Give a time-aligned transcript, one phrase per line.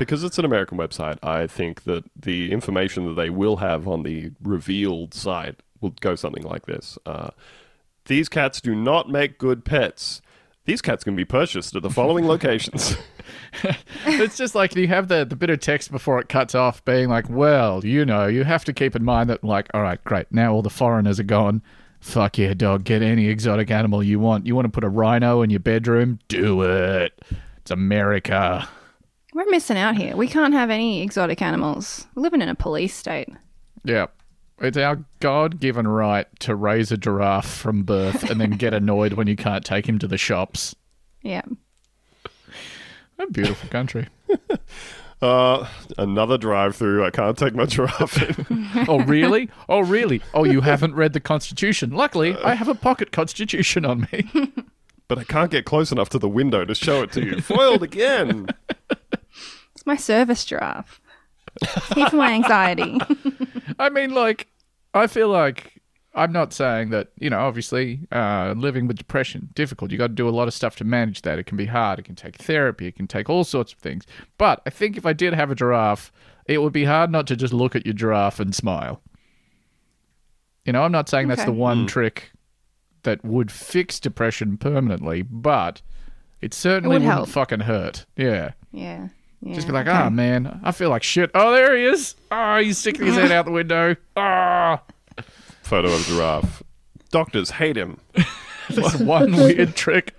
[0.00, 4.02] because it's an American website, I think that the information that they will have on
[4.02, 6.98] the revealed site will go something like this.
[7.04, 7.28] Uh,
[8.06, 10.22] these cats do not make good pets.
[10.64, 12.96] These cats can be purchased at the following locations.
[14.06, 17.10] it's just like you have the, the bit of text before it cuts off being
[17.10, 20.32] like, well, you know, you have to keep in mind that, like, all right, great.
[20.32, 21.62] Now all the foreigners are gone.
[22.00, 22.84] Fuck yeah, dog.
[22.84, 24.46] Get any exotic animal you want.
[24.46, 26.20] You want to put a rhino in your bedroom?
[26.28, 27.22] Do it.
[27.58, 28.66] It's America.
[29.32, 30.16] We're missing out here.
[30.16, 32.06] We can't have any exotic animals.
[32.14, 33.28] We're living in a police state.
[33.84, 34.06] Yeah.
[34.60, 39.14] It's our God given right to raise a giraffe from birth and then get annoyed
[39.14, 40.74] when you can't take him to the shops.
[41.22, 41.42] Yeah.
[43.18, 44.08] A beautiful country.
[45.22, 45.68] Uh,
[45.98, 47.04] another drive-through.
[47.04, 48.46] I can't take my giraffe in.
[48.88, 49.50] oh, really?
[49.68, 50.22] Oh, really?
[50.32, 51.90] Oh, you haven't read the Constitution.
[51.90, 54.30] Luckily, I have a pocket Constitution on me.
[55.08, 57.42] but I can't get close enough to the window to show it to you.
[57.42, 58.46] Foiled again.
[59.92, 61.00] It's my service giraffe.
[61.62, 62.98] It's here for my anxiety.
[63.78, 64.48] I mean, like,
[64.94, 65.80] I feel like
[66.14, 69.90] I'm not saying that, you know, obviously, uh, living with depression, difficult.
[69.90, 71.38] You got to do a lot of stuff to manage that.
[71.38, 71.98] It can be hard.
[71.98, 72.86] It can take therapy.
[72.86, 74.04] It can take all sorts of things.
[74.38, 76.12] But I think if I did have a giraffe,
[76.46, 79.02] it would be hard not to just look at your giraffe and smile.
[80.64, 82.32] You know, I'm not saying that's the one trick
[83.02, 85.80] that would fix depression permanently, but
[86.40, 87.28] it certainly would wouldn't help.
[87.28, 88.04] fucking hurt.
[88.16, 88.52] Yeah.
[88.72, 89.08] Yeah.
[89.42, 89.54] Yeah.
[89.54, 89.98] Just be like, okay.
[89.98, 91.30] oh man, I feel like shit.
[91.34, 92.14] Oh, there he is.
[92.30, 93.96] Oh, he's sticking his head out the window.
[94.16, 94.80] Oh,
[95.62, 96.62] Photo of giraffe.
[97.10, 97.98] Doctors hate him.
[98.70, 100.16] There's one weird trick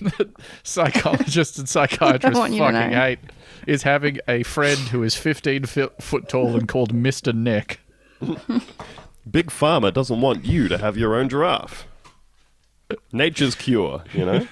[0.00, 0.30] that
[0.62, 2.96] psychologists and psychiatrists want you fucking know.
[2.96, 3.18] hate
[3.66, 7.34] is having a friend who is 15 fi- foot tall and called Mr.
[7.34, 7.80] Neck.
[9.30, 11.86] Big Pharma doesn't want you to have your own giraffe.
[13.12, 14.46] Nature's cure, you know?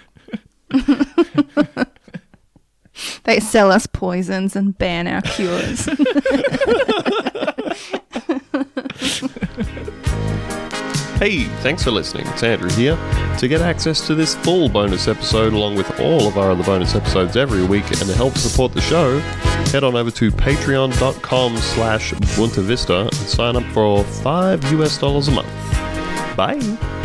[3.33, 5.89] They sell us poisons and ban our cures.
[11.19, 12.27] Hey, thanks for listening.
[12.27, 12.97] It's Andrew here.
[13.39, 16.97] To get access to this full bonus episode along with all of our other bonus
[16.97, 19.21] episodes every week and to help support the show,
[19.71, 25.29] head on over to patreon.com slash Boonta Vista and sign up for five US dollars
[25.29, 25.47] a month.
[26.37, 27.02] Bye.